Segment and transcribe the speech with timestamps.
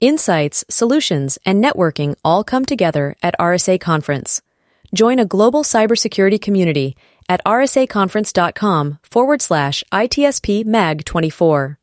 [0.00, 4.42] Insights, solutions, and networking all come together at RSA Conference.
[4.92, 6.98] Join a global cybersecurity community
[7.30, 11.78] at rsaconference.com forward slash ITSP MAG 24.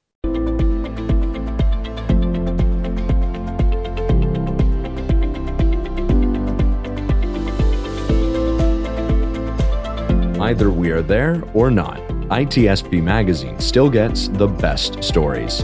[10.39, 11.97] Either we are there or not,
[12.29, 15.63] ITSP Magazine still gets the best stories.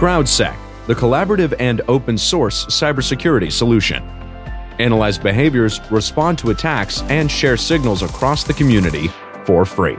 [0.00, 4.02] CrowdSec, the collaborative and open source cybersecurity solution.
[4.78, 9.08] Analyze behaviors, respond to attacks, and share signals across the community
[9.44, 9.98] for free.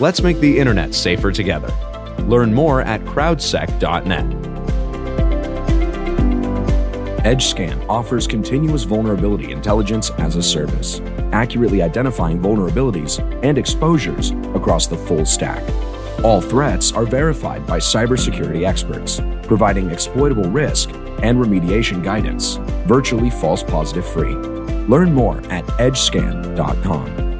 [0.00, 1.72] Let's make the internet safer together.
[2.22, 4.24] Learn more at crowdsec.net.
[7.24, 11.00] EdgeScan offers continuous vulnerability intelligence as a service,
[11.30, 15.62] accurately identifying vulnerabilities and exposures across the full stack.
[16.24, 20.90] All threats are verified by cybersecurity experts, providing exploitable risk
[21.22, 22.56] and remediation guidance,
[22.86, 24.36] virtually false positive free.
[24.86, 27.32] Learn more at edgescan.com.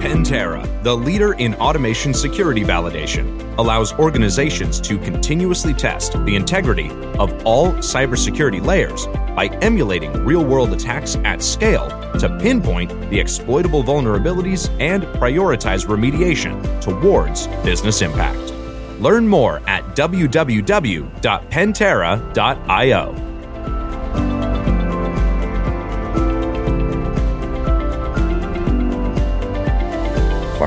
[0.00, 7.32] Pentera, the leader in automation security validation, allows organizations to continuously test the integrity of
[7.46, 14.68] all cybersecurity layers by emulating real world attacks at scale to pinpoint the exploitable vulnerabilities
[14.80, 18.52] and prioritize remediation towards business impact.
[19.00, 21.08] Learn more at www.pentera.io.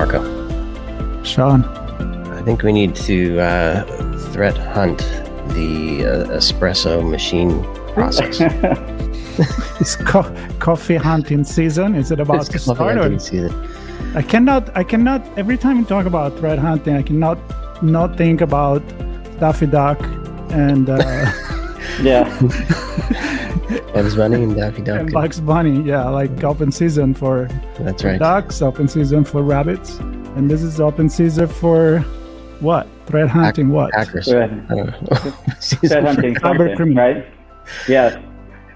[0.01, 1.23] Marco.
[1.23, 1.63] Sean.
[1.63, 3.83] I think we need to uh,
[4.31, 4.97] threat hunt
[5.49, 7.63] the uh, espresso machine
[7.93, 8.39] process.
[9.79, 11.95] Is co- coffee hunting season?
[11.95, 12.97] Is it about to start?
[12.97, 13.19] Or?
[13.19, 13.67] Season.
[14.15, 14.75] I cannot.
[14.77, 15.21] I cannot.
[15.37, 17.37] Every time we talk about threat hunting, I cannot
[17.83, 18.81] not think about
[19.39, 19.99] Daffy Duck
[20.51, 20.97] and uh,
[22.01, 22.25] yeah,
[23.93, 24.99] Bugs Bunny and Daffy Duck.
[25.01, 25.81] and Bugs Bunny.
[25.81, 27.47] Yeah, like open season for
[27.79, 28.19] That's right.
[28.19, 29.97] ducks, open season for rabbits,
[30.35, 31.99] and this is open season for
[32.59, 32.87] what?
[33.07, 33.69] Threat hunting.
[33.69, 33.93] what?
[33.93, 34.27] Hackers.
[34.29, 35.17] Threat- I don't know.
[35.61, 37.03] threat hunting, Cyber something, criminal.
[37.03, 37.25] right?
[37.87, 38.19] Yeah,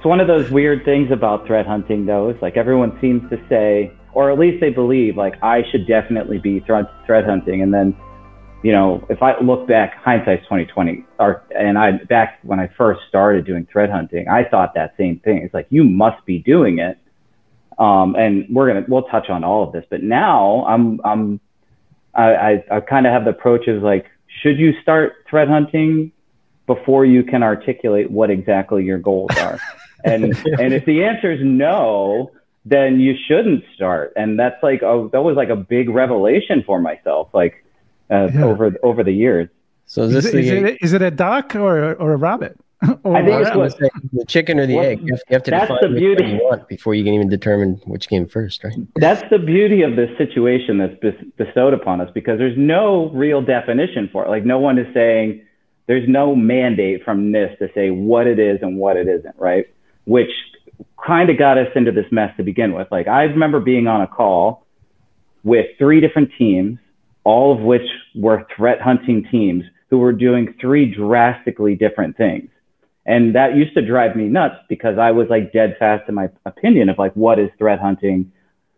[0.06, 2.30] it's one of those weird things about threat hunting, though.
[2.30, 6.38] Is like everyone seems to say, or at least they believe, like I should definitely
[6.38, 7.98] be threat threat hunting, and then,
[8.62, 12.70] you know, if I look back, hindsight's twenty twenty, or and I back when I
[12.78, 15.40] first started doing threat hunting, I thought that same thing.
[15.40, 17.00] It's like you must be doing it,
[17.80, 21.40] um, and we're gonna we'll touch on all of this, but now I'm I'm
[22.14, 24.06] I, I, I kind of have the approach of like,
[24.44, 26.12] should you start threat hunting
[26.68, 29.60] before you can articulate what exactly your goals are?
[30.06, 30.24] and
[30.60, 32.32] and if the answer is no,
[32.66, 34.14] then you shouldn't start.
[34.16, 37.64] And that's like a, that was like a big revelation for myself, like
[38.12, 38.46] uh, Yeah.
[38.46, 39.50] over over the years.
[39.88, 42.18] So is Is this it, is, the, it, is it a duck or or a
[42.18, 42.58] rabbit?
[43.04, 45.00] or I think I was it's gonna what- say, the chicken or the what- egg?
[45.04, 46.24] You have, you have to that's define the beauty.
[46.24, 48.74] one you want before you can even determine which came first, right?
[48.96, 53.42] That's the beauty of this situation that's bes- bestowed upon us because there's no real
[53.42, 54.30] definition for it.
[54.30, 55.42] Like no one is saying
[55.88, 59.68] there's no mandate from NIST to say what it is and what it isn't, right?
[60.06, 60.32] Which
[61.06, 62.88] kind of got us into this mess to begin with.
[62.92, 64.66] Like I remember being on a call
[65.44, 66.80] with three different teams,
[67.24, 72.50] all of which were threat hunting teams who were doing three drastically different things.
[73.06, 76.30] And that used to drive me nuts because I was like dead fast in my
[76.46, 78.32] opinion of like what is threat hunting,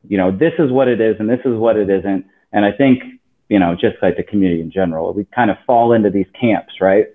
[0.07, 2.25] you know, this is what it is and this is what it isn't.
[2.51, 3.03] And I think,
[3.47, 6.73] you know, just like the community in general, we kind of fall into these camps,
[6.81, 7.07] right?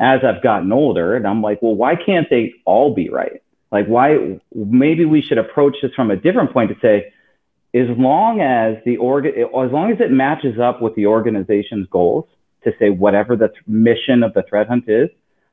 [0.00, 3.42] As I've gotten older, and I'm like, well, why can't they all be right?
[3.70, 4.40] Like, why?
[4.54, 7.12] Maybe we should approach this from a different point to say,
[7.78, 12.24] as long as the org, as long as it matches up with the organization's goals,
[12.64, 15.08] to say whatever the th- mission of the threat hunt is,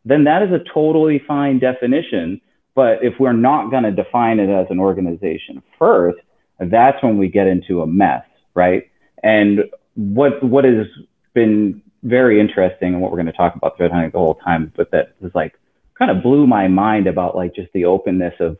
[0.05, 2.41] then that is a totally fine definition.
[2.73, 6.19] But if we're not going to define it as an organization first,
[6.59, 8.23] that's when we get into a mess,
[8.55, 8.89] right?
[9.23, 9.61] And
[9.95, 10.87] what what has
[11.33, 14.71] been very interesting and what we're going to talk about threat hunting the whole time,
[14.75, 15.55] but that is like
[15.97, 18.57] kind of blew my mind about like just the openness of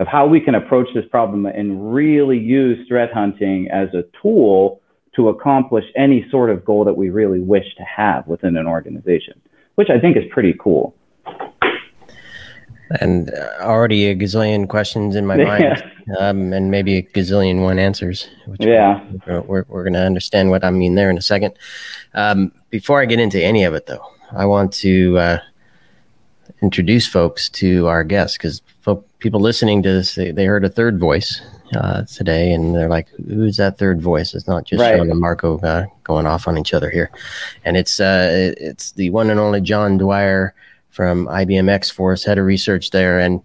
[0.00, 4.80] of how we can approach this problem and really use threat hunting as a tool
[5.14, 9.40] to accomplish any sort of goal that we really wish to have within an organization,
[9.76, 10.96] which I think is pretty cool.
[13.00, 15.84] And uh, already a gazillion questions in my mind,
[16.18, 18.28] um, and maybe a gazillion one answers.
[18.60, 21.58] yeah, we're, we're, we're going to understand what I mean there in a second.
[22.14, 25.38] Um, before I get into any of it, though, I want to uh,
[26.62, 28.62] introduce folks to our guests because
[29.24, 31.40] people listening to this, they, they heard a third voice
[31.74, 34.98] uh, today, and they're like, "Who's that third voice?" It's not just right.
[34.98, 37.10] Sean and Marco uh, going off on each other here,
[37.64, 40.54] and it's uh, it's the one and only John Dwyer
[40.94, 43.42] from IBM X Force, head of research there, and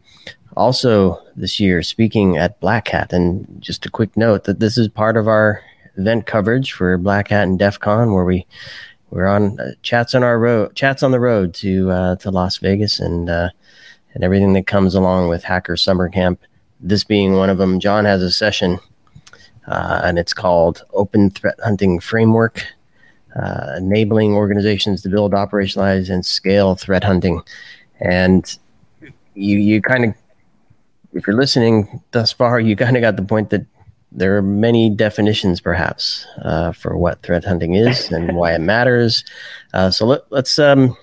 [0.55, 3.11] also this year speaking at Black Hat.
[3.11, 5.61] And just a quick note that this is part of our
[5.97, 8.45] event coverage for Black Hat and DEF CON, where we
[9.09, 12.57] we're on uh, chats on our road, chats on the road to uh, to Las
[12.57, 13.49] Vegas, and uh,
[14.13, 16.39] and everything that comes along with Hacker Summer Camp.
[16.79, 17.79] This being one of them.
[17.79, 18.77] John has a session,
[19.67, 22.63] uh, and it's called Open Threat Hunting Framework
[23.35, 27.41] uh, enabling organizations to build, operationalize, and scale threat hunting.
[27.99, 28.57] And
[29.35, 30.13] you, you kind of,
[31.13, 33.65] if you're listening thus far, you kind of got the point that
[34.11, 39.23] there are many definitions, perhaps, uh, for what threat hunting is and why it matters.
[39.73, 40.97] Uh, so let, us um,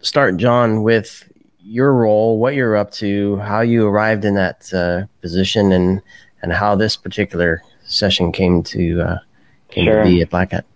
[0.00, 1.28] start, John, with
[1.64, 6.02] your role, what you're up to, how you arrived in that uh, position, and
[6.42, 9.18] and how this particular session came to uh,
[9.70, 10.04] came sure.
[10.04, 10.66] to be at Black Hat.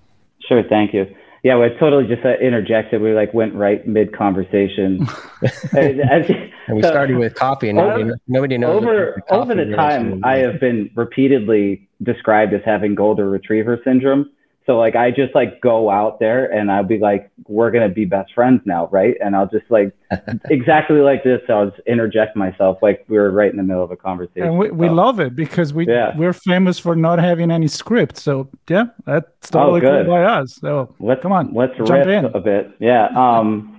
[0.48, 1.06] Sure, thank you.
[1.44, 3.00] Yeah, we totally just uh, interjected.
[3.00, 5.06] We like went right mid conversation.
[5.72, 8.82] and we so, started with coffee, and nobody, over, nobody knows.
[8.82, 14.30] Over over the time, I have been repeatedly described as having golden retriever syndrome.
[14.69, 18.05] So like I just like go out there and I'll be like, we're gonna be
[18.05, 19.17] best friends now, right?
[19.25, 19.97] And I'll just like
[20.50, 21.41] exactly like this.
[21.49, 24.43] I'll just interject myself like we were right in the middle of a conversation.
[24.43, 26.15] And we, we so, love it because we yeah.
[26.19, 28.19] we're famous for not having any script.
[28.19, 30.56] So yeah, that's totally oh, cool by us.
[30.56, 32.70] So let's come on, let's jump in a bit.
[32.79, 33.06] Yeah.
[33.06, 33.77] Um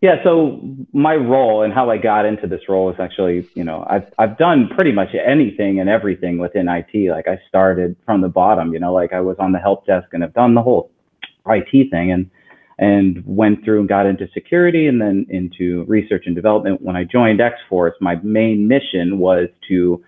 [0.00, 0.60] yeah, so
[0.92, 4.38] my role and how I got into this role is actually, you know, I've I've
[4.38, 7.10] done pretty much anything and everything within IT.
[7.10, 10.08] Like I started from the bottom, you know, like I was on the help desk
[10.12, 10.92] and have done the whole
[11.46, 12.30] IT thing and
[12.78, 16.80] and went through and got into security and then into research and development.
[16.80, 20.04] When I joined X-Force, my main mission was to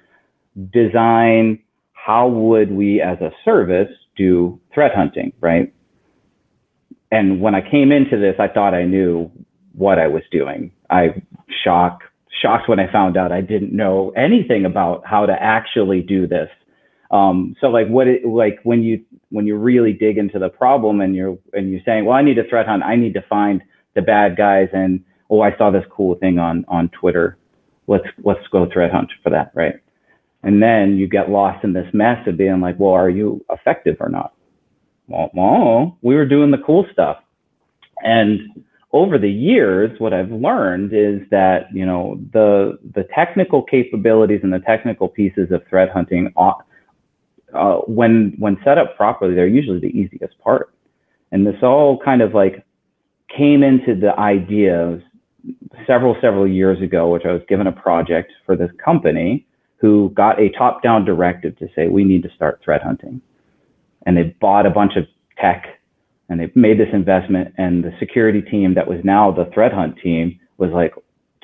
[0.72, 1.58] design
[1.94, 5.74] how would we as a service do threat hunting, right?
[7.10, 9.32] And when I came into this, I thought I knew
[9.74, 10.72] what I was doing.
[10.90, 11.22] I
[11.64, 12.00] shock
[12.40, 16.48] shocked when I found out I didn't know anything about how to actually do this.
[17.10, 21.00] Um, so like what it like when you when you really dig into the problem
[21.00, 22.82] and you're and you're saying, well, I need a threat hunt.
[22.82, 23.62] I need to find
[23.94, 24.68] the bad guys.
[24.72, 27.36] And oh, I saw this cool thing on on Twitter.
[27.88, 29.74] Let's let's go threat hunt for that, right?
[30.42, 33.96] And then you get lost in this mess of being like, well, are you effective
[34.00, 34.32] or not?
[35.08, 37.18] Well, well we were doing the cool stuff,
[38.02, 44.40] and over the years, what I've learned is that you know the the technical capabilities
[44.42, 46.52] and the technical pieces of threat hunting, uh,
[47.54, 50.74] uh, when when set up properly, they're usually the easiest part.
[51.32, 52.64] And this all kind of like
[53.28, 55.00] came into the idea
[55.86, 59.46] several several years ago, which I was given a project for this company
[59.76, 63.20] who got a top down directive to say we need to start threat hunting,
[64.04, 65.06] and they bought a bunch of
[65.38, 65.79] tech
[66.30, 69.96] and they made this investment and the security team that was now the threat hunt
[70.02, 70.94] team was like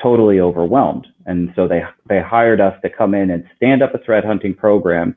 [0.00, 1.08] totally overwhelmed.
[1.26, 4.54] And so they they hired us to come in and stand up a threat hunting
[4.54, 5.16] program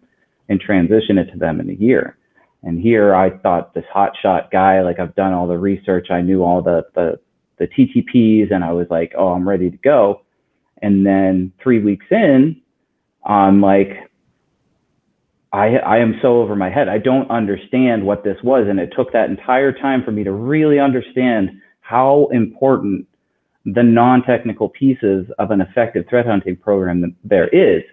[0.50, 2.18] and transition it to them in a year.
[2.64, 6.44] And here i thought this hotshot guy like i've done all the research i knew
[6.44, 7.18] all the the
[7.58, 10.24] the ttps and i was like oh i'm ready to go.
[10.82, 12.60] And then three weeks in
[13.24, 14.09] i'm like
[15.52, 16.90] I, I am so over my head.
[16.90, 18.68] I don't understand what this was.
[18.70, 21.50] And it took that entire time for me to really understand
[21.82, 23.08] how important
[23.66, 27.84] the non technical pieces of an effective threat hunting program there is.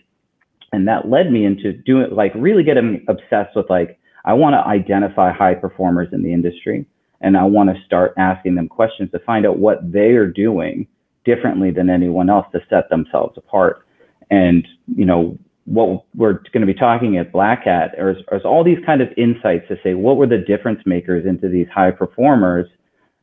[0.73, 4.67] And that led me into doing, like, really getting obsessed with, like, I want to
[4.67, 6.85] identify high performers in the industry
[7.21, 10.87] and I want to start asking them questions to find out what they are doing
[11.25, 13.87] differently than anyone else to set themselves apart.
[14.31, 18.65] And, you know, what we're going to be talking at Black Hat is, is all
[18.65, 22.67] these kind of insights to say what were the difference makers into these high performers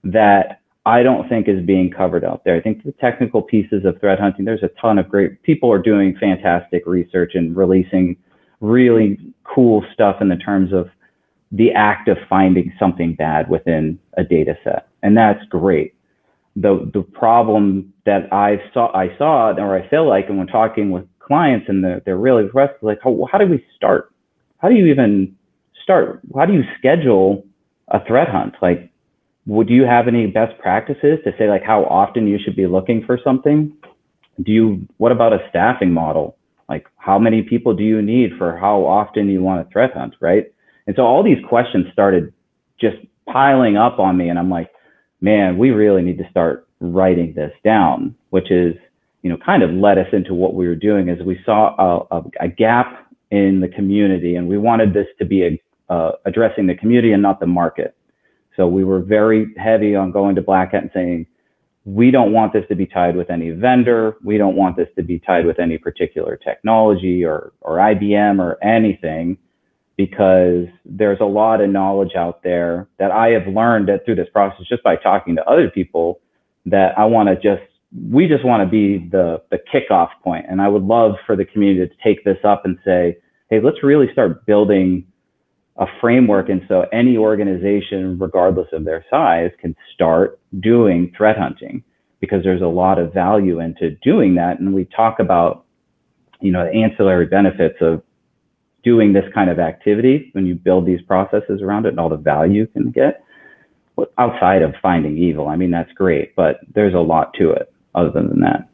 [0.04, 2.56] that I don't think is being covered out there.
[2.56, 5.82] I think the technical pieces of threat hunting, there's a ton of great people are
[5.82, 8.18] doing fantastic research and releasing
[8.60, 10.90] really cool stuff in the terms of
[11.52, 14.88] the act of finding something bad within a data set.
[15.04, 15.94] And that's great.
[16.56, 20.92] The the problem that I saw I saw or I feel like and when talking
[20.92, 22.82] with clients and they're, really impressed.
[22.82, 24.12] Like, how, how do we start?
[24.58, 25.36] How do you even
[25.84, 26.22] start?
[26.36, 27.46] How do you schedule
[27.90, 28.56] a threat hunt?
[28.62, 28.90] Like,
[29.46, 33.04] would you have any best practices to say like how often you should be looking
[33.06, 33.76] for something?
[34.42, 34.88] Do you?
[34.98, 36.38] What about a staffing model?
[36.70, 40.16] Like, how many people do you need for how often you want to threat hunt,
[40.22, 40.52] right?
[40.88, 42.34] And so all these questions started
[42.80, 44.70] just piling up on me, and I'm like,
[45.22, 48.76] man, we really need to start writing this down, which is,
[49.24, 51.76] you know, kind of led us into what we were doing is we saw
[52.12, 56.12] a, a, a gap in the community, and we wanted this to be a, uh,
[56.26, 57.96] addressing the community and not the market.
[58.56, 61.26] So we were very heavy on going to Black Hat and saying,
[61.86, 64.18] we don't want this to be tied with any vendor.
[64.24, 68.64] We don't want this to be tied with any particular technology or, or IBM or
[68.64, 69.38] anything
[69.98, 74.66] because there's a lot of knowledge out there that I have learned through this process
[74.68, 76.20] just by talking to other people
[76.66, 80.46] that I want to just we just want to be the the kickoff point.
[80.50, 83.18] And I would love for the community to take this up and say
[83.50, 85.06] hey let's really start building
[85.78, 91.84] a framework and so any organization regardless of their size can start doing threat hunting
[92.20, 94.60] because there's a lot of value into doing that.
[94.60, 95.66] And we talk about
[96.42, 98.02] you know the ancillary benefits of
[98.84, 102.18] doing this kind of activity when you build these processes around it and all the
[102.18, 103.24] value you can get
[104.18, 105.48] outside of finding evil.
[105.48, 108.68] I mean that's great but there's a lot to it other than that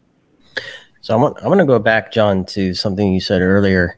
[1.02, 3.98] so i'm, I'm going to go back john to something you said earlier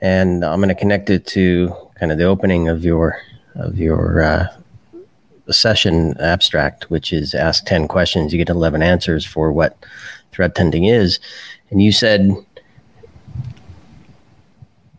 [0.00, 3.20] and i'm going to connect it to kind of the opening of your
[3.54, 4.46] of your uh,
[5.50, 9.76] session abstract which is ask 10 questions you get 11 answers for what
[10.32, 11.18] threat hunting is
[11.70, 12.36] and you said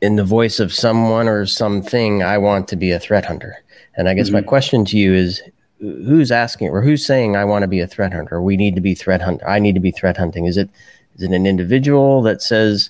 [0.02, 3.64] in the voice of someone or something, I want to be a threat hunter.
[3.96, 4.36] And I guess mm-hmm.
[4.36, 5.42] my question to you is
[5.80, 8.42] who's asking or who's saying I want to be a threat hunter?
[8.42, 9.48] We need to be threat hunter.
[9.48, 10.46] I need to be threat hunting.
[10.46, 10.70] Is it
[11.16, 12.90] is it an individual that says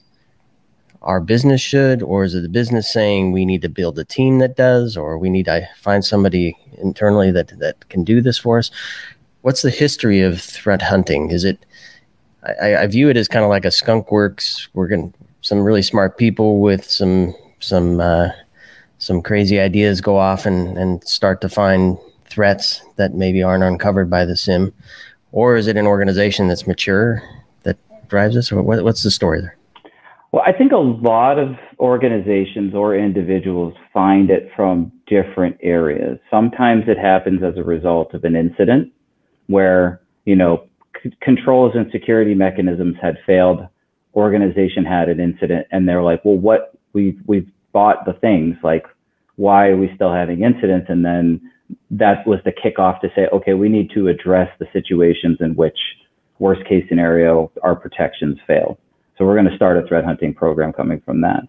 [1.01, 4.39] our business should, or is it the business saying we need to build a team
[4.39, 8.57] that does, or we need to find somebody internally that that can do this for
[8.57, 8.71] us?
[9.41, 11.31] What's the history of threat hunting?
[11.31, 11.65] Is it
[12.43, 14.69] I, I view it as kind of like a skunk works.
[14.73, 18.29] We're going some really smart people with some some uh,
[18.97, 21.97] some crazy ideas go off and and start to find
[22.29, 24.73] threats that maybe aren't uncovered by the SIEM,
[25.31, 27.21] or is it an organization that's mature
[27.63, 29.55] that drives us, or what, what's the story there?
[30.31, 36.19] Well, I think a lot of organizations or individuals find it from different areas.
[36.29, 38.93] Sometimes it happens as a result of an incident
[39.47, 40.67] where, you know,
[41.01, 43.61] c- controls and security mechanisms had failed
[44.15, 48.85] organization had an incident and they're like, well, what we've, we've bought the things like,
[49.35, 50.87] why are we still having incidents?
[50.89, 51.41] And then
[51.91, 55.77] that was the kickoff to say, okay, we need to address the situations in which
[56.39, 58.79] worst case scenario, our protections fail.
[59.17, 61.41] So we're going to start a threat hunting program coming from that.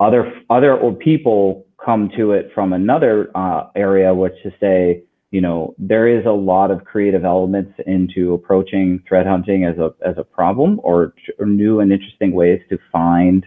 [0.00, 5.74] Other, other people come to it from another uh, area, which to say, you know,
[5.78, 10.22] there is a lot of creative elements into approaching threat hunting as a as a
[10.22, 13.44] problem or, or new and interesting ways to find,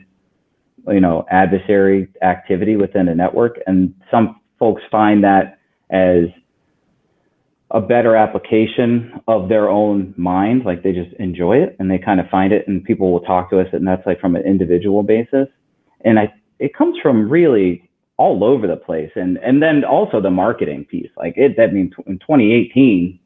[0.87, 3.59] you know, adversary activity within a network.
[3.67, 5.56] And some folks find that
[5.89, 6.25] as
[7.71, 12.19] a better application of their own mind, like they just enjoy it and they kind
[12.19, 15.03] of find it, and people will talk to us, and that's like from an individual
[15.03, 15.47] basis.
[16.01, 19.11] And I, it comes from really all over the place.
[19.15, 21.09] And and then also the marketing piece.
[21.15, 23.19] Like it that means in 2018,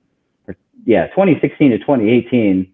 [0.48, 2.72] or, yeah, 2016 to 2018,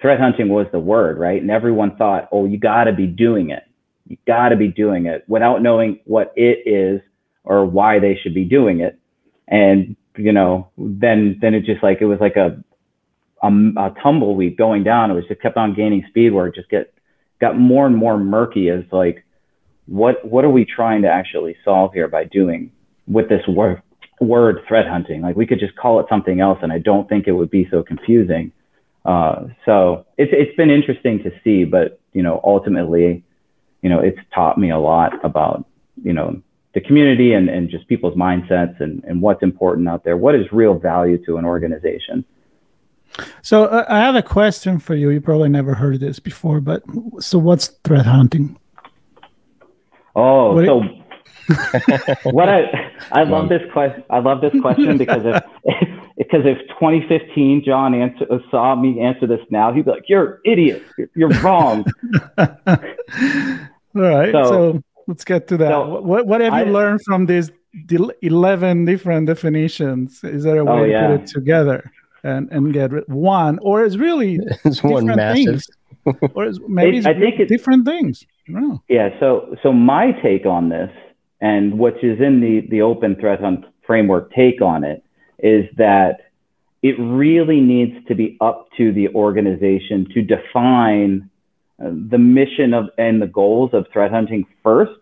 [0.00, 1.40] threat hunting was the word, right?
[1.40, 3.62] And everyone thought, oh, you got to be doing it.
[4.06, 7.00] You got to be doing it without knowing what it is
[7.44, 8.98] or why they should be doing it.
[9.52, 12.62] And you know, then then it just like it was like a
[13.42, 15.10] a, a tumbleweed going down.
[15.10, 16.92] It was just kept on gaining speed where it just get
[17.40, 19.24] got more and more murky as like
[19.86, 22.72] what what are we trying to actually solve here by doing
[23.06, 23.82] with this word
[24.20, 25.20] word threat hunting?
[25.20, 27.68] Like we could just call it something else, and I don't think it would be
[27.70, 28.52] so confusing.
[29.04, 33.22] Uh, so it's it's been interesting to see, but you know, ultimately,
[33.82, 35.66] you know, it's taught me a lot about
[36.02, 36.40] you know
[36.74, 40.16] the community and, and just people's mindsets and, and what's important out there.
[40.16, 42.24] What is real value to an organization?
[43.42, 45.10] So uh, I have a question for you.
[45.10, 46.82] You probably never heard this before, but
[47.20, 48.58] so what's threat hunting?
[50.16, 50.82] Oh, what so
[52.30, 54.04] what I I love this question.
[54.10, 55.88] I love this question because if, if
[56.18, 60.34] because if 2015 John answer, uh, saw me answer this now, he'd be like, "You're
[60.34, 60.82] an idiot.
[60.96, 61.84] You're, you're wrong."
[62.38, 62.46] All
[63.94, 64.32] right.
[64.32, 65.70] So, so, let's get to that.
[65.70, 67.50] So what what have you I, learned from these
[68.22, 70.22] 11 different definitions?
[70.24, 71.00] Is there a oh, way oh, yeah.
[71.00, 71.92] to put it together
[72.22, 75.44] and and get one, or is really it's one massive.
[75.44, 75.66] Things?
[76.34, 78.24] or maybe it, I think it's different things.
[78.88, 79.08] Yeah.
[79.20, 80.90] So, so my take on this,
[81.40, 85.04] and which is in the, the open threat hunt framework take on it,
[85.38, 86.30] is that
[86.82, 91.30] it really needs to be up to the organization to define
[91.82, 95.00] the mission of and the goals of threat hunting first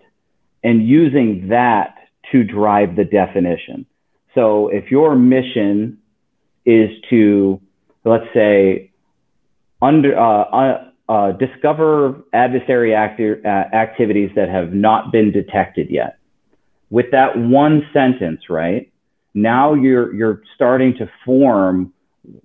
[0.63, 1.95] and using that
[2.33, 3.87] to drive the definition.
[4.35, 5.99] So if your mission
[6.65, 7.61] is to,
[8.05, 8.93] let's say,
[9.83, 16.19] under uh, uh, uh, discover adversary acti- uh, activities that have not been detected yet.
[16.91, 18.93] With that one sentence, right?
[19.35, 21.93] Now you're you're starting to form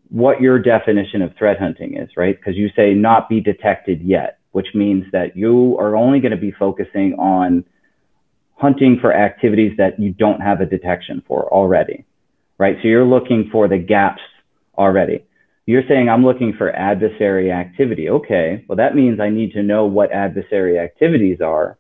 [0.10, 2.36] what your definition of threat hunting is, right?
[2.38, 6.38] Because you say not be detected yet, which means that you are only going to
[6.38, 7.66] be focusing on
[8.56, 12.06] hunting for activities that you don't have a detection for already,
[12.58, 12.78] right?
[12.82, 14.22] So you're looking for the gaps
[14.78, 15.26] already.
[15.66, 18.10] You're saying I'm looking for adversary activity.
[18.10, 21.78] Okay, well, that means I need to know what adversary activities are.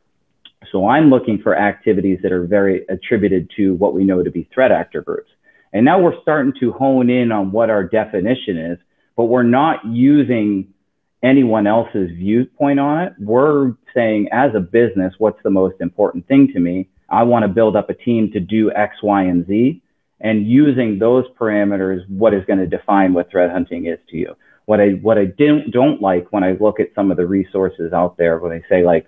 [0.72, 4.50] So I'm looking for activities that are very attributed to what we know to be
[4.54, 5.30] threat actor groups.
[5.76, 8.80] And now we're starting to hone in on what our definition is,
[9.18, 10.74] but we're not using
[11.22, 13.14] anyone else's viewpoint on it.
[13.20, 16.88] We're saying, as a business, what's the most important thing to me?
[17.10, 19.82] I want to build up a team to do X, Y, and Z.
[20.22, 24.38] And using those parameters, what is going to define what threat hunting is to you?
[24.68, 27.92] What I what I don't don't like when I look at some of the resources
[27.92, 29.08] out there when they say like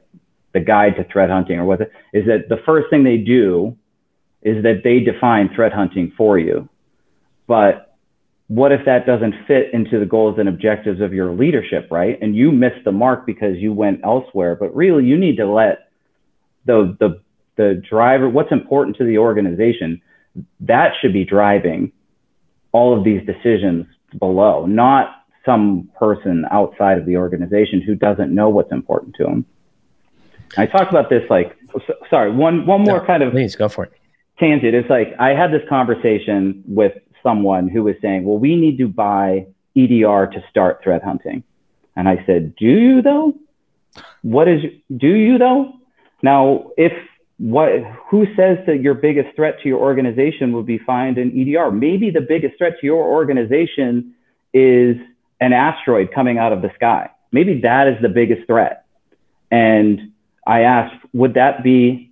[0.54, 1.82] the guide to threat hunting or what
[2.12, 3.78] is that the first thing they do
[4.42, 6.70] is that they define threat hunting for you.
[7.48, 7.96] But
[8.48, 12.18] what if that doesn't fit into the goals and objectives of your leadership, right?
[12.22, 14.56] And you missed the mark because you went elsewhere.
[14.56, 15.90] But really, you need to let
[16.66, 17.22] the the
[17.58, 20.02] the driver, what's important to the organization,
[20.62, 21.92] that should be driving
[22.72, 23.86] all of these decisions
[24.20, 29.46] below, not some person outside of the organization who doesn't know what's important to them.
[30.58, 31.58] I talked about this like,
[32.10, 33.97] sorry, one one more no, kind of please go for it.
[34.40, 34.76] Tangent.
[34.76, 38.88] It's like I had this conversation with someone who was saying, well, we need to
[38.88, 41.44] buy EDR to start threat hunting.
[41.96, 43.34] And I said, do you though?
[44.22, 44.62] What is,
[44.96, 45.74] do you though?
[46.22, 46.94] Now, if
[47.38, 47.70] what,
[48.10, 51.72] who says that your biggest threat to your organization will be found in EDR?
[51.72, 54.14] Maybe the biggest threat to your organization
[54.54, 54.98] is
[55.40, 57.10] an asteroid coming out of the sky.
[57.32, 58.86] Maybe that is the biggest threat.
[59.52, 60.12] And
[60.46, 62.07] I asked, would that be,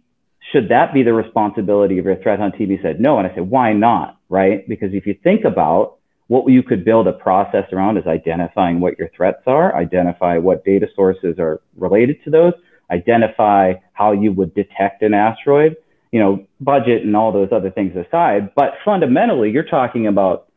[0.55, 2.69] should that be the responsibility of your threat hunt team?
[2.69, 3.17] He said, no.
[3.19, 4.15] And I said, why not?
[4.29, 4.67] right?
[4.67, 8.97] Because if you think about what you could build a process around is identifying what
[8.97, 12.53] your threats are, identify what data sources are related to those,
[12.89, 15.75] identify how you would detect an asteroid,
[16.11, 18.53] you know, budget and all those other things aside.
[18.55, 20.47] But fundamentally, you're talking about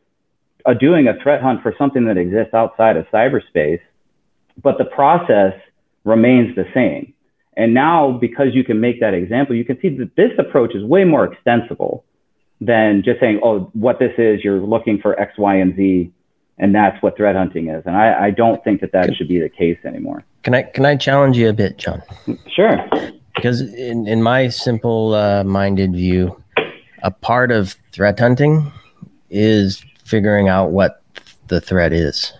[0.65, 3.81] uh, doing a threat hunt for something that exists outside of cyberspace,
[4.61, 5.53] but the process
[6.03, 7.13] remains the same.
[7.59, 10.83] And now, because you can make that example, you can see that this approach is
[10.85, 12.05] way more extensible
[12.61, 16.09] than just saying, oh, what this is, you're looking for X, Y, and Z,
[16.57, 17.83] and that's what threat hunting is.
[17.85, 20.23] And I, I don't think that that can, should be the case anymore.
[20.43, 22.01] Can I can I challenge you a bit, John?
[22.49, 22.77] Sure.
[23.35, 26.41] Because in, in my simple uh, minded view,
[27.03, 28.71] a part of threat hunting
[29.29, 31.01] is figuring out what
[31.47, 32.31] the threat is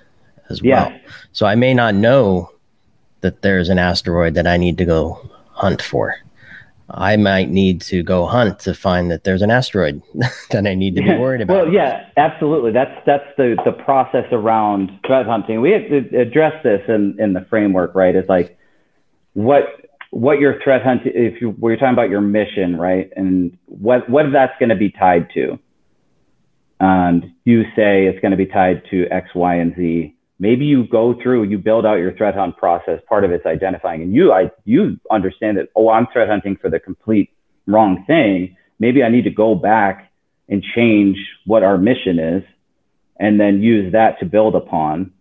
[0.50, 0.90] as well.
[0.92, 0.98] Yeah.
[1.34, 2.52] So I may not know
[3.22, 6.16] that there's an asteroid that I need to go hunt for.
[6.92, 10.02] I might need to go hunt to find that there's an asteroid
[10.50, 11.66] that I need to be worried about.
[11.66, 12.72] well, yeah, absolutely.
[12.72, 15.62] That's that's the the process around threat hunting.
[15.62, 18.16] We have to address this in in the framework, right?
[18.16, 18.58] It's like
[19.34, 19.66] what
[20.10, 23.12] what your threat hunt if you we're talking about your mission, right?
[23.16, 25.60] And what what that's going to be tied to.
[26.80, 30.88] And you say it's going to be tied to X, Y, and Z maybe you
[30.88, 33.00] go through, you build out your threat hunt process.
[33.08, 35.70] Part of it's identifying, and you, I, you understand that.
[35.76, 37.32] Oh, I'm threat hunting for the complete
[37.68, 38.56] wrong thing.
[38.80, 40.12] Maybe I need to go back
[40.48, 42.44] and change what our mission is,
[43.20, 45.12] and then use that to build upon.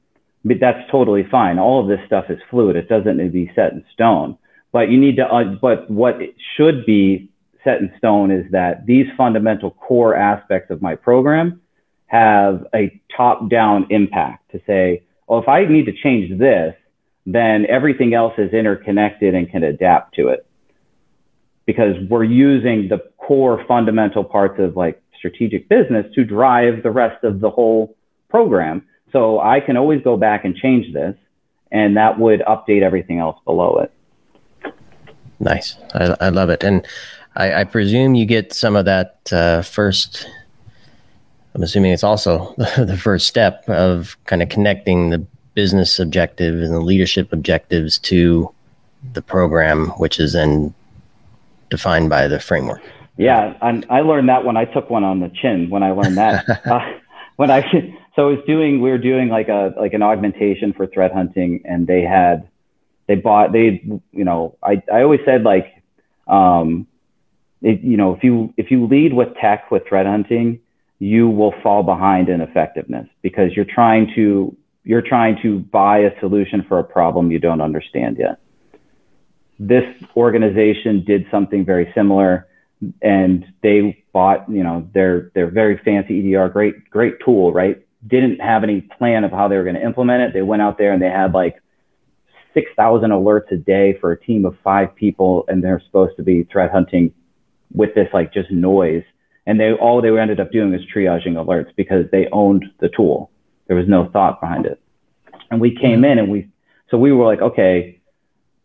[0.45, 1.59] But that's totally fine.
[1.59, 2.77] All of this stuff is fluid.
[2.77, 4.39] It doesn't need to be set in stone.
[4.73, 5.27] But you need to.
[5.27, 6.19] Uh, but what
[6.57, 7.29] should be
[7.65, 11.61] set in stone is that these fundamental core aspects of my program
[12.07, 16.75] have a top down impact to say, well, if I need to change this,
[17.27, 20.47] then everything else is interconnected and can adapt to it
[21.67, 27.23] because we're using the core fundamental parts of like strategic business to drive the rest
[27.25, 27.95] of the whole
[28.31, 28.83] program.
[29.13, 31.15] So I can always go back and change this
[31.71, 34.73] and that would update everything else below it.
[35.41, 35.77] Nice.
[35.95, 36.65] I, I love it.
[36.65, 36.87] And
[37.37, 40.27] I, I, presume you get some of that uh, first
[41.59, 45.19] I'm assuming it's also the first step of kind of connecting the
[45.55, 48.55] business objectives and the leadership objectives to
[49.13, 50.73] the program, which is then
[51.69, 52.81] defined by the framework.
[53.17, 55.69] Yeah, and I learned that when I took one on the chin.
[55.69, 56.93] When I learned that, uh,
[57.35, 57.63] when I
[58.15, 61.63] so I was doing, we were doing like a like an augmentation for threat hunting,
[61.65, 62.47] and they had
[63.09, 65.83] they bought they you know I I always said like
[66.29, 66.87] um
[67.63, 70.61] it, you know if you if you lead with tech with threat hunting,
[70.99, 76.21] you will fall behind in effectiveness because you're trying to you're trying to buy a
[76.21, 78.41] solution for a problem you don't understand yet.
[79.59, 79.85] This
[80.17, 82.47] organization did something very similar
[83.03, 87.85] and they bought, you know, their their very fancy EDR, great great tool, right?
[88.07, 90.33] Didn't have any plan of how they were going to implement it.
[90.33, 91.61] They went out there and they had like
[92.55, 96.45] 6,000 alerts a day for a team of five people, and they're supposed to be
[96.45, 97.13] threat hunting
[97.73, 99.05] with this like just noise.
[99.49, 103.31] And they all they ended up doing was triaging alerts because they owned the tool.
[103.67, 104.79] There was no thought behind it.
[105.51, 106.49] And we came in and we
[106.91, 107.99] so we were like, okay,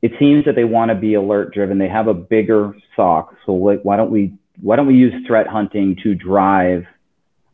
[0.01, 1.77] it seems that they want to be alert driven.
[1.77, 3.33] They have a bigger SOC.
[3.45, 6.85] So why don't we why don't we use threat hunting to drive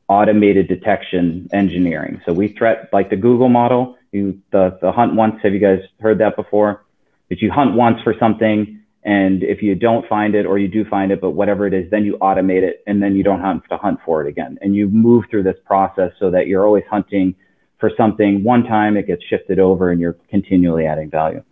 [0.08, 2.22] automated detection engineering?
[2.26, 3.96] So we threat like the Google model.
[4.12, 5.40] You the the hunt once.
[5.44, 6.84] Have you guys heard that before?
[7.30, 10.84] That you hunt once for something, and if you don't find it or you do
[10.86, 13.64] find it, but whatever it is, then you automate it, and then you don't have
[13.70, 14.58] to hunt for it again.
[14.62, 17.36] And you move through this process so that you're always hunting
[17.80, 18.44] for something.
[18.44, 21.44] One time it gets shifted over, and you're continually adding value.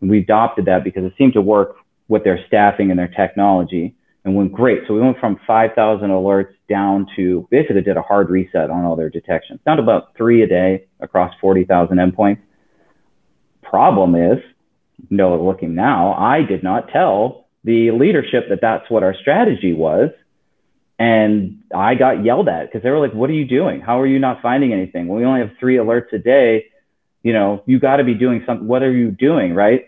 [0.00, 1.76] We adopted that because it seemed to work
[2.08, 4.80] with their staffing and their technology and went great.
[4.86, 8.96] So we went from 5,000 alerts down to basically did a hard reset on all
[8.96, 12.40] their detections, down to about three a day across 40,000 endpoints.
[13.62, 14.38] Problem is,
[15.10, 20.10] no, looking now, I did not tell the leadership that that's what our strategy was.
[20.98, 23.80] And I got yelled at because they were like, what are you doing?
[23.80, 25.08] How are you not finding anything?
[25.08, 26.66] Well, we only have three alerts a day.
[27.22, 28.66] You know, you got to be doing something.
[28.66, 29.54] What are you doing?
[29.54, 29.86] Right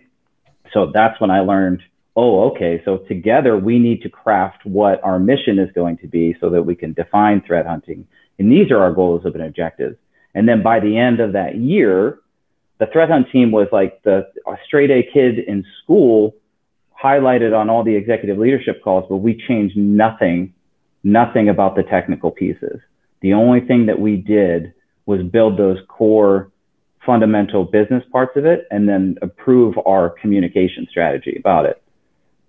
[0.75, 1.83] so that's when I learned,
[2.17, 6.37] oh, okay, so together we need to craft what our mission is going to be
[6.41, 8.07] so that we can define threat hunting.
[8.39, 9.97] And these are our goals and objectives.
[10.35, 12.19] And then by the end of that year,
[12.79, 14.27] the threat hunt team was like the
[14.67, 16.35] straight A kid in school
[17.03, 20.55] highlighted on all the executive leadership calls, but we changed nothing,
[21.03, 22.81] nothing about the technical pieces.
[23.21, 24.73] The only thing that we did
[25.07, 26.51] was build those core
[27.05, 31.83] fundamental business parts of it and then approve our communication strategy about it.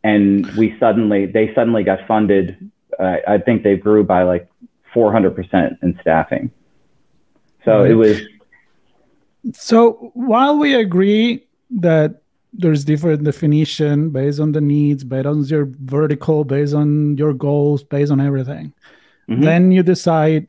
[0.03, 2.71] And we suddenly, they suddenly got funded.
[2.97, 4.47] Uh, I think they grew by like
[4.95, 6.51] 400% in staffing.
[7.65, 8.21] So it was.
[9.53, 12.21] So while we agree that
[12.53, 17.84] there's different definition based on the needs, based on your vertical, based on your goals,
[17.84, 18.73] based on everything,
[19.29, 19.41] mm-hmm.
[19.41, 20.47] then you decide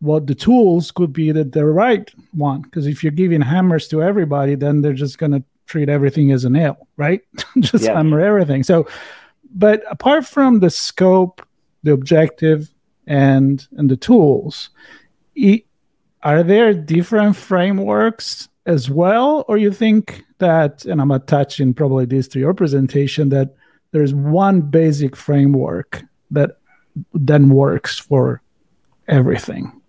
[0.00, 2.62] what the tools could be that the right one.
[2.62, 6.44] Because if you're giving hammers to everybody, then they're just going to treat everything as
[6.44, 7.22] a nail, right?
[7.60, 7.94] just yeah.
[7.94, 8.62] hammer everything.
[8.62, 8.86] So,
[9.54, 11.46] but apart from the scope,
[11.82, 12.70] the objective,
[13.06, 14.70] and and the tools,
[16.24, 20.84] are there different frameworks as well, or you think that?
[20.86, 23.54] And I'm attaching probably this to your presentation that
[23.92, 26.58] there's one basic framework that
[27.12, 28.40] then works for
[29.06, 29.80] everything.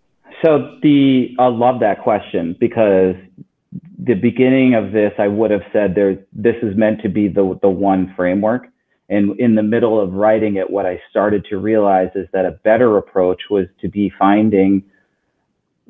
[0.44, 3.16] So the I love that question because
[3.98, 7.58] the beginning of this, I would have said there this is meant to be the
[7.62, 8.68] the one framework.
[9.08, 12.52] And in the middle of writing it, what I started to realize is that a
[12.52, 14.84] better approach was to be finding,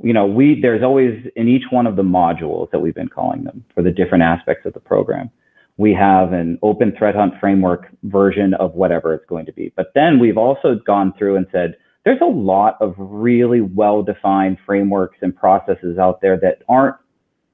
[0.03, 3.43] you know, we there's always in each one of the modules that we've been calling
[3.43, 5.29] them for the different aspects of the program.
[5.77, 9.73] We have an open threat hunt framework version of whatever it's going to be.
[9.75, 14.58] But then we've also gone through and said, there's a lot of really well defined
[14.65, 16.95] frameworks and processes out there that aren't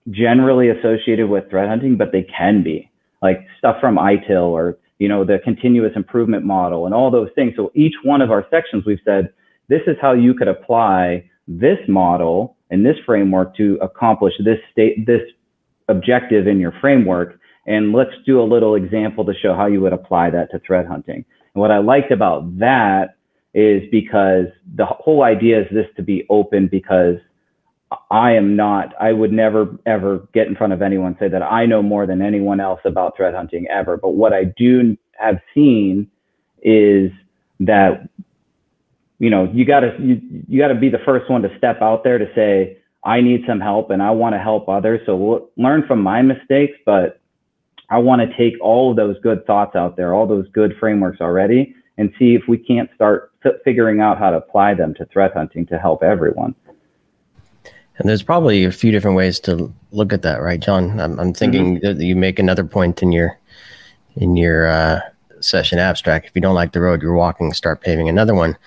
[0.09, 5.07] generally associated with threat hunting, but they can be like stuff from ITIL or, you
[5.07, 7.53] know, the continuous improvement model and all those things.
[7.55, 9.31] So each one of our sections, we've said,
[9.69, 15.05] this is how you could apply this model and this framework to accomplish this state,
[15.05, 15.21] this
[15.87, 17.39] objective in your framework.
[17.67, 20.87] And let's do a little example to show how you would apply that to threat
[20.87, 21.25] hunting.
[21.53, 23.15] And what I liked about that
[23.53, 27.17] is because the whole idea is this to be open because
[28.09, 31.65] I am not, I would never ever get in front of anyone say that I
[31.65, 33.97] know more than anyone else about threat hunting ever.
[33.97, 36.09] But what I do have seen
[36.61, 37.11] is
[37.59, 38.07] that,
[39.21, 42.17] you know, you gotta, you, you gotta be the first one to step out there
[42.17, 44.99] to say, I need some help and I want to help others.
[45.05, 47.21] So we'll learn from my mistakes, but
[47.91, 51.21] I want to take all of those good thoughts out there, all those good frameworks
[51.21, 55.05] already and see if we can't start f- figuring out how to apply them to
[55.05, 56.55] threat hunting to help everyone.
[57.97, 60.99] And there's probably a few different ways to look at that, right, John?
[60.99, 61.99] I'm, I'm thinking mm-hmm.
[61.99, 63.37] that you make another point in your
[64.15, 65.01] in your uh,
[65.41, 66.27] session abstract.
[66.27, 68.57] If you don't like the road you're walking, start paving another one.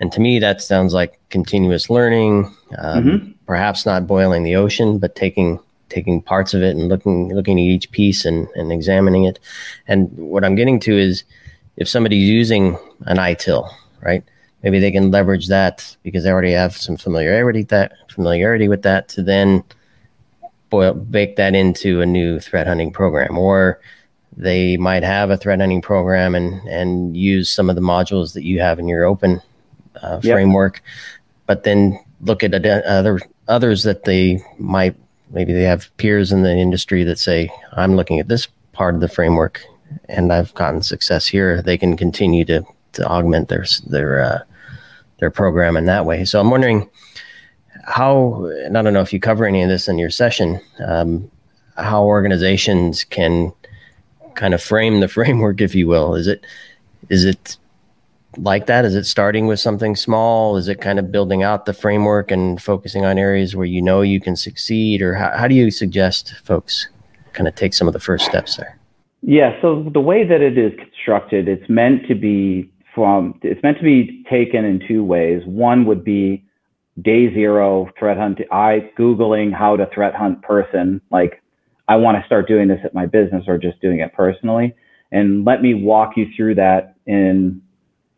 [0.00, 2.46] And to me, that sounds like continuous learning,
[2.78, 3.30] um, mm-hmm.
[3.46, 7.62] perhaps not boiling the ocean, but taking taking parts of it and looking looking at
[7.62, 9.38] each piece and, and examining it.
[9.86, 11.24] And what I'm getting to is
[11.76, 13.68] if somebody's using an ITIL,
[14.00, 14.24] right?
[14.62, 19.08] Maybe they can leverage that because they already have some familiarity that familiarity with that
[19.10, 19.64] to then
[20.70, 23.80] boil bake that into a new threat hunting program or
[24.40, 28.44] they might have a threat hunting program and and use some of the modules that
[28.44, 29.40] you have in your open
[30.02, 30.34] uh, yep.
[30.34, 30.82] framework.
[31.46, 34.96] But then look at other others that they might
[35.30, 39.00] maybe they have peers in the industry that say i'm looking at this part of
[39.00, 39.62] the framework
[40.08, 41.62] and i've gotten success here.
[41.62, 44.38] They can continue to to augment their their uh,
[45.18, 46.24] their program in that way.
[46.24, 46.88] So i'm wondering
[47.84, 51.30] how and i don't know if you cover any of this in your session um,
[51.76, 53.52] how organizations can
[54.34, 56.44] kind of frame the framework if you will is it
[57.08, 57.56] is it
[58.36, 58.84] like that?
[58.84, 60.56] Is it starting with something small?
[60.56, 64.02] Is it kind of building out the framework and focusing on areas where you know
[64.02, 65.02] you can succeed?
[65.02, 66.88] Or how, how do you suggest folks
[67.32, 68.78] kind of take some of the first steps there?
[69.22, 73.78] Yeah, so the way that it is constructed, it's meant to be from it's meant
[73.78, 75.42] to be taken in two ways.
[75.44, 76.44] One would be
[77.02, 78.40] day zero threat hunt.
[78.50, 81.00] I googling how to threat hunt person.
[81.10, 81.42] Like
[81.90, 84.76] I want to start doing this at my business or just doing it personally,
[85.10, 87.60] and let me walk you through that in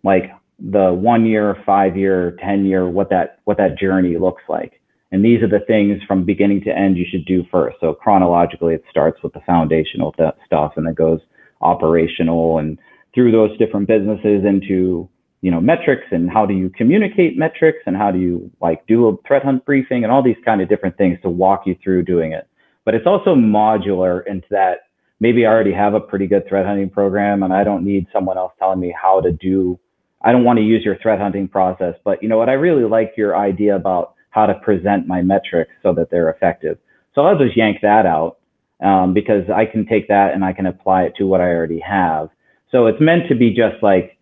[0.05, 4.81] like the one year, five year, 10 year, what that, what that journey looks like.
[5.11, 7.79] And these are the things from beginning to end you should do first.
[7.81, 10.15] So chronologically, it starts with the foundational
[10.47, 11.21] stuff and then goes
[11.63, 12.79] operational and
[13.15, 15.09] through those different businesses into,
[15.41, 19.09] you know, metrics and how do you communicate metrics and how do you like do
[19.09, 22.03] a threat hunt briefing and all these kind of different things to walk you through
[22.03, 22.47] doing it.
[22.85, 24.89] But it's also modular into that
[25.21, 28.37] maybe I already have a pretty good threat hunting program and I don't need someone
[28.37, 29.79] else telling me how to do
[30.25, 32.49] I don't want to use your threat hunting process, but you know what?
[32.49, 36.79] I really like your idea about how to present my metrics so that they're effective.
[37.15, 38.39] So I'll just yank that out
[38.83, 41.81] um, because I can take that and I can apply it to what I already
[41.81, 42.31] have.
[42.71, 44.17] So it's meant to be just like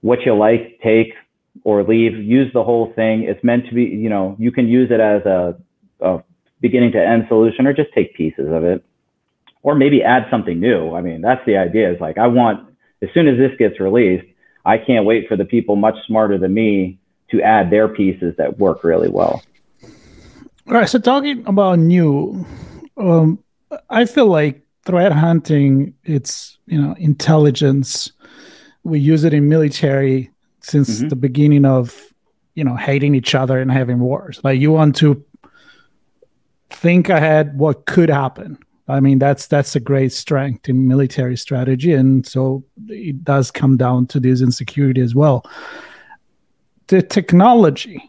[0.00, 1.12] what you like, take
[1.64, 3.24] or leave, use the whole thing.
[3.24, 5.56] It's meant to be, you know, you can use it as a,
[6.00, 6.22] a
[6.60, 8.84] beginning to end solution or just take pieces of it
[9.62, 10.94] or maybe add something new.
[10.94, 12.68] I mean, that's the idea is like, I want,
[13.02, 14.26] as soon as this gets released,
[14.64, 16.98] I can't wait for the people much smarter than me
[17.30, 19.42] to add their pieces that work really well.
[20.66, 20.88] All right.
[20.88, 22.44] So talking about new,
[22.96, 23.42] um,
[23.88, 28.12] I feel like threat hunting, it's you know intelligence.
[28.84, 31.08] We use it in military since mm-hmm.
[31.08, 31.98] the beginning of
[32.54, 34.40] you know hating each other and having wars.
[34.42, 35.24] Like you want to
[36.80, 41.92] think ahead what could happen I mean, that's that's a great strength in military strategy,
[41.92, 45.44] and so it does come down to this insecurity as well.
[46.86, 48.02] The technology,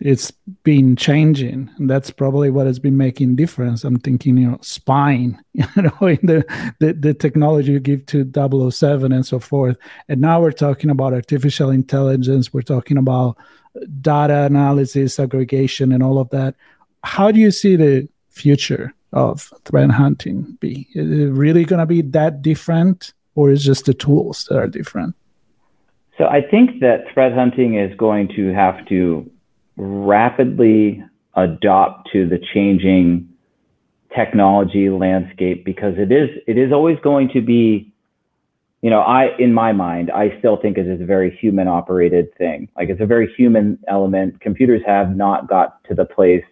[0.00, 0.32] it's
[0.64, 3.84] been changing, and that's probably what has been making difference.
[3.84, 6.44] I'm thinking, you know, spine, you know, in the
[6.80, 8.28] the, the technology you give to
[8.70, 9.76] 007 and so forth,
[10.08, 12.52] and now we're talking about artificial intelligence.
[12.52, 13.38] We're talking about
[14.00, 16.56] data analysis, aggregation, and all of that.
[17.04, 20.88] How do you see the future of threat hunting be?
[20.94, 24.66] Is it really going to be that different, or is just the tools that are
[24.66, 25.14] different?
[26.16, 29.30] So I think that threat hunting is going to have to
[29.76, 31.02] rapidly
[31.36, 33.28] adopt to the changing
[34.14, 37.92] technology landscape because it is it is always going to be
[38.80, 42.34] you know i in my mind i still think it is a very human operated
[42.36, 46.44] thing like it's a very human element computers have not got to the place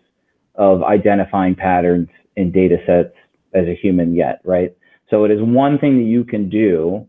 [0.57, 3.15] of identifying patterns in data sets
[3.55, 4.77] as a human yet, right?
[5.11, 7.07] So it is one thing that you can do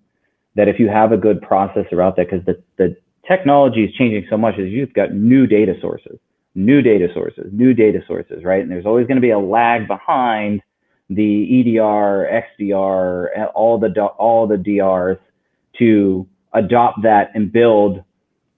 [0.55, 2.95] that if you have a good process out that, because the, the
[3.27, 6.17] technology is changing so much is you've got new data sources,
[6.55, 8.61] new data sources, new data sources, right?
[8.61, 10.61] And there's always going to be a lag behind
[11.09, 15.17] the EDR, XDR, all the all the DRs
[15.79, 18.03] to adopt that and build,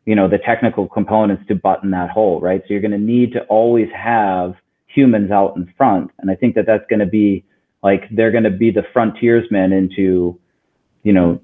[0.06, 2.62] you know, the technical components to button that hole, right?
[2.62, 4.56] So you're going to need to always have
[4.93, 6.12] humans out in front.
[6.19, 7.45] And I think that that's going to be
[7.84, 10.39] like they're going to be the frontiersmen into,
[11.04, 11.41] you know,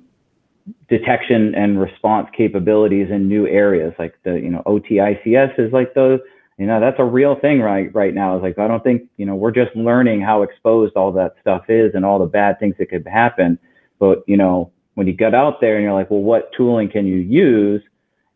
[0.90, 6.20] detection and response capabilities in new areas like the you know OT/ICS is like those
[6.58, 8.36] you know that's a real thing right right now.
[8.36, 11.66] It's like I don't think you know we're just learning how exposed all that stuff
[11.70, 13.60] is and all the bad things that could happen.
[14.00, 17.06] But you know when you get out there and you're like, well, what tooling can
[17.06, 17.84] you use?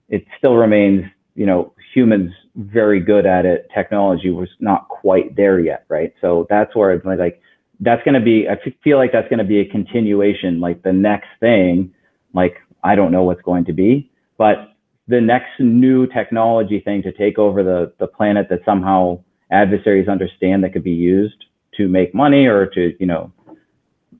[0.09, 3.67] It still remains you know humans very good at it.
[3.73, 6.13] Technology was not quite there yet, right?
[6.21, 7.41] So that's where it's like
[7.79, 8.47] that's going to be.
[8.47, 10.59] I feel like that's going to be a continuation.
[10.59, 11.93] Like the next thing
[12.33, 14.75] Like, I don't know what's going to be, but
[15.07, 20.63] the next new technology thing to take over the, the planet that somehow adversaries understand
[20.63, 21.45] that could be used
[21.77, 23.31] to make money or to, you know,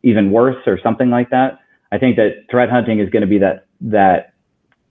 [0.01, 1.59] even worse or something like that.
[1.91, 4.33] I think that threat hunting is going to be that, that,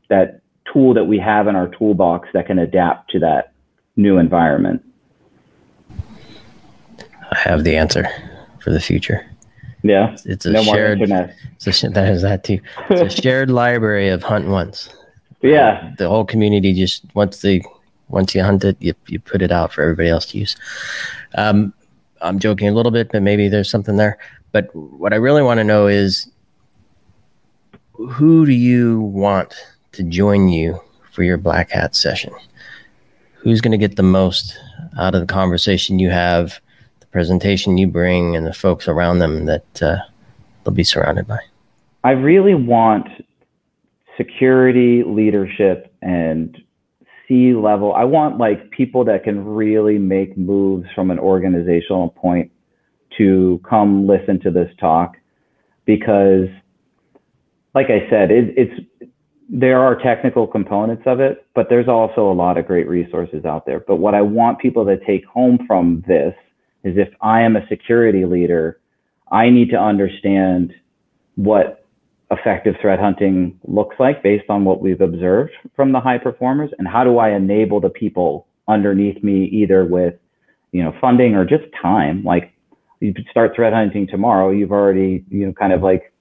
[0.08, 3.52] that tool that we have in our toolbox that can adapt to that
[3.96, 4.84] new environment.
[5.90, 8.08] I have the answer
[8.60, 9.26] for the future.
[9.82, 11.00] Yeah, it's, it's a no shared.
[11.02, 12.60] It's a, that is that too.
[12.90, 14.88] It's a shared library of hunt once.
[15.42, 17.62] Yeah, uh, the whole community just once the
[18.08, 20.56] once you hunt it, you you put it out for everybody else to use.
[21.34, 21.72] Um,
[22.20, 24.18] I'm joking a little bit, but maybe there's something there.
[24.50, 26.28] But what I really want to know is,
[27.92, 29.54] who do you want
[29.92, 30.80] to join you
[31.12, 32.32] for your black hat session?
[33.34, 34.58] Who's going to get the most
[34.98, 36.60] out of the conversation you have?
[37.00, 39.98] The presentation you bring and the folks around them that uh,
[40.64, 41.38] they'll be surrounded by?
[42.04, 43.08] I really want
[44.16, 46.56] security leadership and
[47.26, 47.94] C level.
[47.94, 52.50] I want like people that can really make moves from an organizational point
[53.16, 55.16] to come listen to this talk
[55.84, 56.48] because
[57.74, 58.80] like I said, it, it's
[59.48, 63.64] there are technical components of it, but there's also a lot of great resources out
[63.64, 63.80] there.
[63.80, 66.34] But what I want people to take home from this
[66.84, 68.78] is if I am a security leader,
[69.30, 70.74] I need to understand
[71.36, 71.86] what
[72.30, 76.86] effective threat hunting looks like based on what we've observed from the high performers and
[76.86, 80.14] how do I enable the people underneath me either with
[80.72, 82.52] you know funding or just time like
[83.00, 86.12] you start threat hunting tomorrow you've already you know kind of like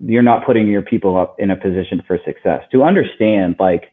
[0.00, 2.62] you're not putting your people up in a position for success.
[2.72, 3.92] To understand like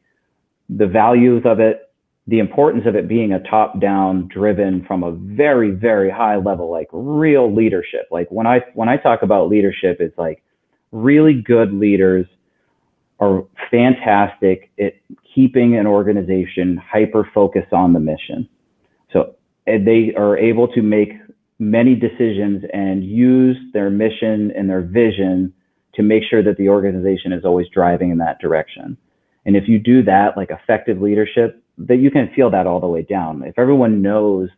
[0.70, 1.82] the values of it
[2.28, 6.72] the importance of it being a top down driven from a very very high level
[6.72, 8.08] like real leadership.
[8.12, 10.44] Like when i when i talk about leadership it's like
[10.92, 12.26] really good leaders
[13.20, 14.94] are fantastic at
[15.34, 18.50] keeping an organization hyper focused on the mission.
[19.14, 21.14] So they are able to make
[21.60, 25.54] many decisions and use their mission and their vision
[25.96, 28.98] to make sure that the organization is always driving in that direction
[29.46, 32.88] and if you do that like effective leadership that you can feel that all the
[32.88, 33.44] way down.
[33.44, 34.50] If everyone knows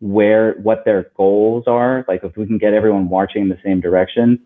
[0.00, 3.80] where what their goals are, like if we can get everyone marching in the same
[3.80, 4.40] direction,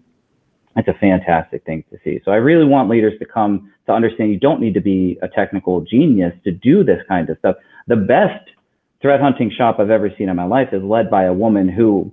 [0.77, 2.21] it's a fantastic thing to see.
[2.25, 5.29] So I really want leaders to come to understand you don't need to be a
[5.29, 7.57] technical genius to do this kind of stuff.
[7.89, 8.51] The best
[9.03, 12.13] threat hunting shop I've ever seen in my life is led by a woman who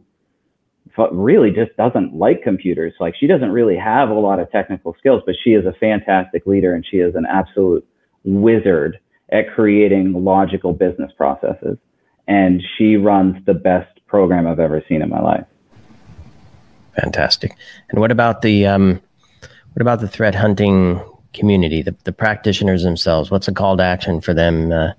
[1.12, 2.94] really just doesn't like computers.
[3.00, 6.46] Like she doesn't really have a lot of technical skills, but she is a fantastic
[6.46, 7.88] leader and she is an absolute
[8.24, 9.00] wizard
[9.32, 11.78] at creating logical business processes.
[12.28, 15.46] And she runs the best program I've ever seen in my life.
[17.02, 17.56] Fantastic.
[17.90, 19.02] And what about the um,
[19.74, 21.02] what about the threat hunting
[21.34, 23.30] community, the, the practitioners themselves?
[23.30, 24.94] What's a call to action for them uh,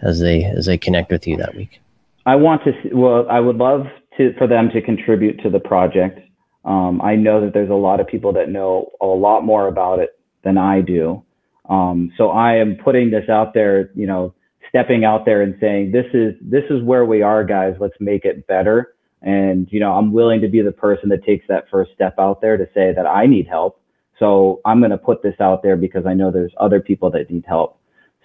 [0.00, 1.80] as they as they connect with you that week?
[2.24, 2.72] I want to.
[2.82, 6.20] See, Well, I would love to for them to contribute to the project.
[6.64, 9.98] Um, I know that there's a lot of people that know a lot more about
[9.98, 10.10] it
[10.44, 11.24] than I do.
[11.68, 14.34] Um, so I am putting this out there, you know,
[14.68, 17.74] stepping out there and saying, this is, this is where we are, guys.
[17.78, 18.94] Let's make it better.
[19.20, 22.40] And, you know, I'm willing to be the person that takes that first step out
[22.40, 23.80] there to say that I need help.
[24.18, 27.30] So I'm going to put this out there because I know there's other people that
[27.30, 27.78] need help.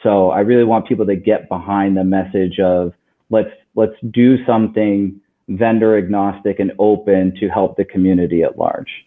[0.04, 2.94] So I really want people to get behind the message of
[3.30, 9.06] let's, let's do something vendor agnostic and open to help the community at large.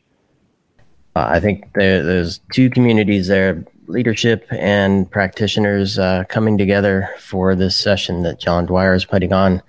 [1.16, 7.54] Uh, I think there, there's two communities there leadership and practitioners uh, coming together for
[7.54, 9.60] this session that John Dwyer is putting on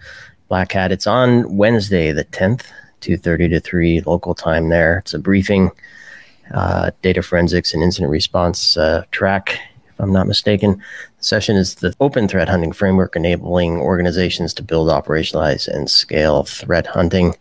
[0.48, 0.92] Black Hat.
[0.92, 2.66] It's on Wednesday, the 10th,
[3.02, 5.00] 2.30 to 3 local time there.
[5.00, 5.72] It's a briefing,
[6.54, 9.60] uh, data forensics and incident response uh, track,
[10.02, 10.82] I'm not mistaken.
[11.18, 16.44] The session is the open threat hunting framework enabling organizations to build, operationalize, and scale
[16.44, 17.36] threat hunting.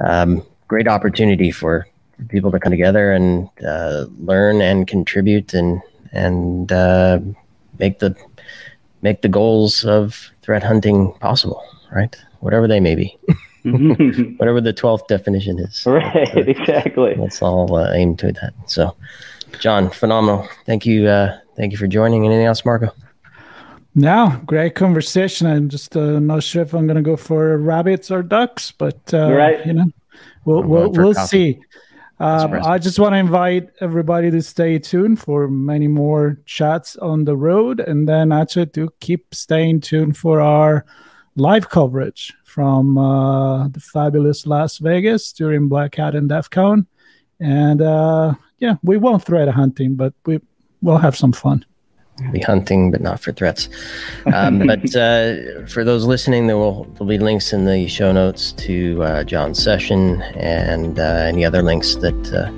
[0.00, 1.86] Um, great opportunity for
[2.28, 5.82] people to come together and uh, learn and contribute and
[6.12, 7.20] and uh,
[7.78, 8.16] make the
[9.02, 11.62] make the goals of threat hunting possible,
[11.92, 12.16] right?
[12.40, 13.16] Whatever they may be,
[14.38, 15.84] whatever the twelfth definition is.
[15.86, 17.14] Right, exactly.
[17.14, 18.54] Let's all uh, aim to that.
[18.66, 18.96] So,
[19.60, 20.48] John, phenomenal.
[20.66, 21.06] Thank you.
[21.06, 22.24] Uh, thank you for joining.
[22.24, 22.90] Anything else, Marco?
[23.94, 25.46] No, great conversation.
[25.46, 28.98] I'm just uh, not sure if I'm going to go for rabbits or ducks, but
[29.12, 29.66] uh, right.
[29.66, 29.90] you know,
[30.44, 31.60] we'll we'll, we'll see.
[32.18, 37.24] Um, I just want to invite everybody to stay tuned for many more chats on
[37.24, 40.86] the road, and then actually to keep staying tuned for our
[41.36, 46.86] live coverage from uh, the fabulous Las Vegas during Black Hat and DEF CON.
[47.40, 50.40] And uh, yeah, we won't threat hunting, but we
[50.82, 51.64] will have some fun.
[52.32, 53.68] Be hunting, but not for threats.
[54.34, 58.52] Um, but uh, for those listening, there will there'll be links in the show notes
[58.52, 62.50] to uh, John's session and uh, any other links that uh,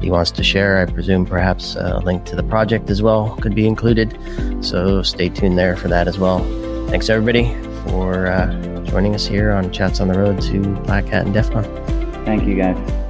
[0.00, 0.80] he wants to share.
[0.80, 4.16] I presume perhaps a link to the project as well could be included.
[4.62, 6.40] So stay tuned there for that as well.
[6.88, 7.54] Thanks everybody
[7.86, 11.50] for uh, joining us here on Chats on the Road to Black Hat and DEF
[11.50, 11.64] CON.
[12.24, 13.09] Thank you, guys.